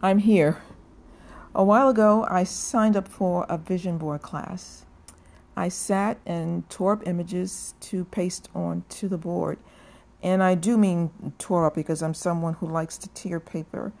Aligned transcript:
I'm 0.00 0.18
here. 0.18 0.58
A 1.56 1.64
while 1.64 1.88
ago, 1.88 2.24
I 2.30 2.44
signed 2.44 2.96
up 2.96 3.08
for 3.08 3.44
a 3.48 3.58
vision 3.58 3.98
board 3.98 4.22
class. 4.22 4.84
I 5.56 5.68
sat 5.68 6.18
and 6.24 6.70
tore 6.70 6.92
up 6.92 7.08
images 7.08 7.74
to 7.80 8.04
paste 8.04 8.48
onto 8.54 9.08
the 9.08 9.18
board. 9.18 9.58
And 10.22 10.40
I 10.40 10.54
do 10.54 10.78
mean 10.78 11.32
tore 11.38 11.66
up 11.66 11.74
because 11.74 12.00
I'm 12.00 12.14
someone 12.14 12.54
who 12.54 12.68
likes 12.68 12.96
to 12.98 13.08
tear 13.08 13.40
paper 13.40 13.92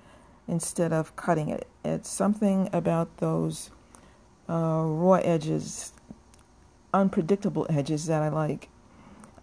instead 0.46 0.92
of 0.92 1.16
cutting 1.16 1.48
it. 1.48 1.66
It's 1.84 2.08
something 2.08 2.68
about 2.72 3.16
those 3.16 3.72
uh, 4.48 4.84
raw 4.84 5.14
edges, 5.14 5.94
unpredictable 6.94 7.66
edges 7.68 8.06
that 8.06 8.22
I 8.22 8.28
like. 8.28 8.68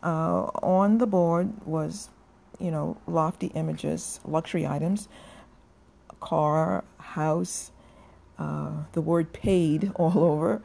Uh, 0.02 0.44
on 0.64 1.00
the 1.00 1.08
board 1.08 1.52
was, 1.66 2.12
you 2.60 2.72
know, 2.72 2.96
lofty 3.08 3.48
images, 3.48 4.22
luxury 4.24 4.66
items 4.66 5.10
car, 6.20 6.84
house, 6.98 7.72
uh, 8.38 8.84
the 8.94 9.02
word 9.02 9.34
paid 9.34 9.92
all 9.96 10.20
over, 10.20 10.62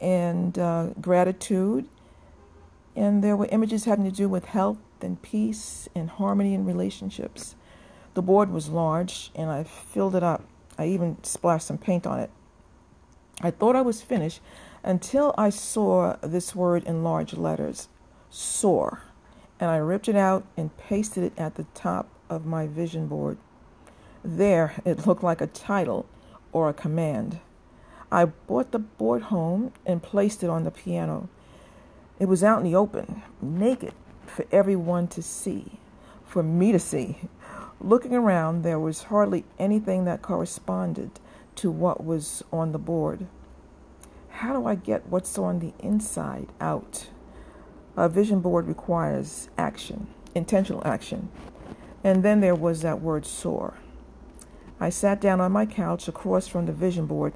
and 0.00 0.58
uh, 0.58 0.88
gratitude. 1.00 1.86
And 2.94 3.22
there 3.22 3.36
were 3.36 3.48
images 3.50 3.84
having 3.84 4.04
to 4.04 4.10
do 4.10 4.28
with 4.28 4.46
health 4.46 4.78
and 5.00 5.20
peace 5.20 5.88
and 5.94 6.10
harmony 6.10 6.54
in 6.54 6.64
relationships. 6.64 7.54
The 8.14 8.22
board 8.22 8.50
was 8.50 8.68
large, 8.68 9.30
and 9.34 9.50
I 9.50 9.64
filled 9.64 10.14
it 10.14 10.22
up. 10.22 10.44
I 10.78 10.86
even 10.86 11.22
splashed 11.22 11.66
some 11.66 11.78
paint 11.78 12.06
on 12.06 12.20
it. 12.20 12.30
I 13.40 13.50
thought 13.50 13.76
I 13.76 13.82
was 13.82 14.02
finished 14.02 14.40
until 14.84 15.34
I 15.38 15.50
saw 15.50 16.16
this 16.22 16.54
word 16.54 16.84
in 16.84 17.02
large 17.02 17.34
letters, 17.34 17.88
soar. 18.30 19.02
And 19.58 19.70
I 19.70 19.76
ripped 19.76 20.08
it 20.08 20.16
out 20.16 20.44
and 20.56 20.76
pasted 20.76 21.24
it 21.24 21.32
at 21.38 21.54
the 21.54 21.64
top 21.74 22.08
of 22.28 22.44
my 22.44 22.66
vision 22.66 23.06
board. 23.06 23.38
There, 24.24 24.74
it 24.84 25.06
looked 25.06 25.24
like 25.24 25.40
a 25.40 25.48
title 25.48 26.06
or 26.52 26.68
a 26.68 26.74
command. 26.74 27.40
I 28.10 28.26
brought 28.26 28.70
the 28.70 28.78
board 28.78 29.22
home 29.22 29.72
and 29.84 30.02
placed 30.02 30.44
it 30.44 30.50
on 30.50 30.64
the 30.64 30.70
piano. 30.70 31.28
It 32.20 32.26
was 32.26 32.44
out 32.44 32.58
in 32.58 32.64
the 32.64 32.76
open, 32.76 33.22
naked 33.40 33.94
for 34.26 34.46
everyone 34.52 35.08
to 35.08 35.22
see, 35.22 35.80
for 36.24 36.42
me 36.42 36.70
to 36.70 36.78
see. 36.78 37.16
Looking 37.80 38.14
around, 38.14 38.62
there 38.62 38.78
was 38.78 39.04
hardly 39.04 39.44
anything 39.58 40.04
that 40.04 40.22
corresponded 40.22 41.10
to 41.56 41.70
what 41.70 42.04
was 42.04 42.44
on 42.52 42.70
the 42.70 42.78
board. 42.78 43.26
How 44.28 44.52
do 44.52 44.66
I 44.66 44.76
get 44.76 45.08
what's 45.08 45.36
on 45.36 45.58
the 45.58 45.72
inside 45.80 46.48
out? 46.60 47.08
A 47.96 48.08
vision 48.08 48.40
board 48.40 48.68
requires 48.68 49.48
action, 49.58 50.06
intentional 50.34 50.82
action. 50.86 51.28
And 52.04 52.22
then 52.22 52.40
there 52.40 52.54
was 52.54 52.82
that 52.82 53.00
word 53.00 53.26
soar. 53.26 53.74
I 54.82 54.90
sat 54.90 55.20
down 55.20 55.40
on 55.40 55.52
my 55.52 55.64
couch 55.64 56.08
across 56.08 56.48
from 56.48 56.66
the 56.66 56.72
vision 56.72 57.06
board 57.06 57.34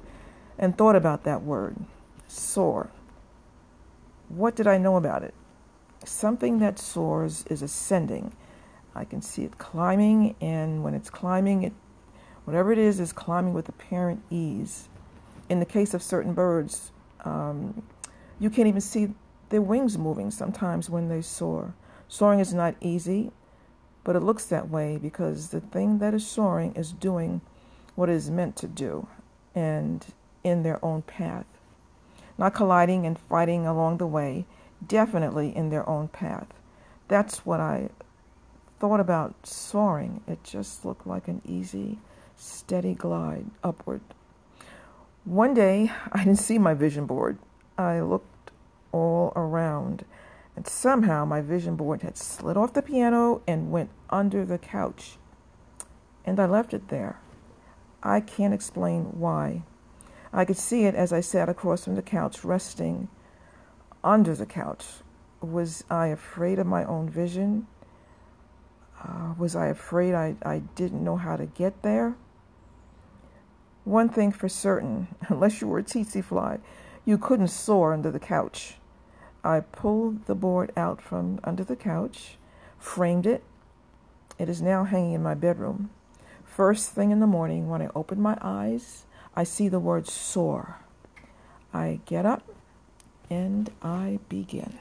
and 0.59 0.77
thought 0.77 0.97
about 0.97 1.23
that 1.23 1.43
word, 1.43 1.77
soar. 2.27 2.89
What 4.27 4.53
did 4.53 4.67
I 4.67 4.77
know 4.77 4.97
about 4.97 5.23
it? 5.23 5.33
Something 6.03 6.59
that 6.59 6.77
soars 6.77 7.45
is 7.49 7.61
ascending. 7.61 8.33
I 8.93 9.05
can 9.05 9.21
see 9.21 9.43
it 9.43 9.57
climbing, 9.57 10.35
and 10.41 10.83
when 10.83 10.93
it's 10.93 11.09
climbing, 11.09 11.63
it 11.63 11.71
whatever 12.43 12.73
it 12.73 12.77
is 12.77 12.99
is 12.99 13.13
climbing 13.13 13.53
with 13.53 13.69
apparent 13.69 14.23
ease. 14.29 14.89
In 15.47 15.61
the 15.61 15.65
case 15.65 15.93
of 15.93 16.03
certain 16.03 16.33
birds, 16.33 16.91
um, 17.23 17.81
you 18.41 18.49
can't 18.49 18.67
even 18.67 18.81
see 18.81 19.13
their 19.51 19.61
wings 19.61 19.97
moving 19.97 20.31
sometimes 20.31 20.89
when 20.89 21.07
they 21.07 21.21
soar. 21.21 21.73
Soaring 22.09 22.41
is 22.41 22.53
not 22.53 22.75
easy. 22.81 23.31
But 24.07 24.15
it 24.15 24.21
looks 24.21 24.45
that 24.45 24.69
way 24.69 24.95
because 24.95 25.49
the 25.49 25.59
thing 25.59 25.97
that 25.97 26.13
is 26.13 26.25
soaring 26.25 26.73
is 26.75 26.93
doing 26.93 27.41
what 27.95 28.07
it 28.07 28.13
is 28.13 28.31
meant 28.31 28.55
to 28.55 28.65
do 28.65 29.09
and 29.53 30.05
in 30.45 30.63
their 30.63 30.83
own 30.83 31.01
path, 31.01 31.45
not 32.37 32.53
colliding 32.53 33.05
and 33.05 33.19
fighting 33.19 33.67
along 33.67 33.97
the 33.97 34.07
way, 34.07 34.45
definitely 34.87 35.53
in 35.53 35.71
their 35.71 35.87
own 35.89 36.07
path. 36.07 36.47
That's 37.09 37.45
what 37.45 37.59
I 37.59 37.89
thought 38.79 39.01
about 39.01 39.45
soaring. 39.45 40.21
It 40.25 40.41
just 40.41 40.85
looked 40.85 41.05
like 41.05 41.27
an 41.27 41.41
easy, 41.45 41.99
steady 42.37 42.93
glide 42.93 43.47
upward. 43.61 43.99
One 45.25 45.53
day, 45.53 45.91
I 46.13 46.19
didn't 46.19 46.39
see 46.39 46.57
my 46.57 46.75
vision 46.75 47.07
board. 47.07 47.39
I 47.77 47.99
looked 47.99 48.51
all 48.93 49.33
around 49.35 50.05
and 50.57 50.65
somehow 50.65 51.23
my 51.23 51.39
vision 51.39 51.75
board 51.75 52.01
had 52.01 52.17
slid 52.17 52.57
off 52.57 52.73
the 52.73 52.81
piano 52.81 53.43
and 53.47 53.71
went 53.71 53.91
under 54.09 54.43
the 54.43 54.57
couch. 54.57 55.17
And 56.25 56.39
I 56.39 56.47
left 56.47 56.73
it 56.73 56.87
there. 56.87 57.19
I 58.01 58.21
can't 58.21 58.55
explain 58.55 59.03
why. 59.19 59.61
I 60.33 60.45
could 60.45 60.57
see 60.57 60.85
it 60.85 60.95
as 60.95 61.13
I 61.13 61.21
sat 61.21 61.47
across 61.47 61.83
from 61.83 61.93
the 61.93 62.01
couch, 62.01 62.43
resting 62.43 63.07
under 64.03 64.33
the 64.33 64.47
couch. 64.47 64.83
Was 65.41 65.83
I 65.91 66.07
afraid 66.07 66.57
of 66.57 66.65
my 66.65 66.83
own 66.85 67.07
vision? 67.07 67.67
Uh, 68.99 69.35
was 69.37 69.55
I 69.55 69.67
afraid 69.67 70.15
I, 70.15 70.37
I 70.41 70.63
didn't 70.73 71.03
know 71.03 71.17
how 71.17 71.37
to 71.37 71.45
get 71.45 71.83
there? 71.83 72.15
One 73.83 74.09
thing 74.09 74.31
for 74.31 74.49
certain, 74.49 75.07
unless 75.27 75.61
you 75.61 75.67
were 75.67 75.77
a 75.77 75.83
tsetse 75.83 76.25
fly, 76.25 76.57
you 77.05 77.19
couldn't 77.19 77.49
soar 77.49 77.93
under 77.93 78.09
the 78.09 78.19
couch. 78.19 78.77
I 79.47 79.61
pulled 79.61 80.25
the 80.25 80.35
board 80.35 80.73
out 80.75 81.01
from 81.01 81.39
under 81.41 81.63
the 81.63 81.77
couch, 81.77 82.37
framed 82.77 83.25
it. 83.25 83.45
It 84.37 84.49
is 84.49 84.61
now 84.61 84.83
hanging 84.83 85.13
in 85.13 85.23
my 85.23 85.35
bedroom. 85.35 85.89
First 86.43 86.91
thing 86.91 87.11
in 87.11 87.21
the 87.21 87.27
morning 87.27 87.69
when 87.69 87.81
I 87.81 87.87
open 87.95 88.19
my 88.19 88.37
eyes, 88.41 89.05
I 89.37 89.45
see 89.45 89.69
the 89.69 89.79
word 89.79 90.05
soar. 90.05 90.79
I 91.73 92.01
get 92.05 92.25
up 92.25 92.43
and 93.29 93.69
I 93.81 94.19
begin. 94.27 94.79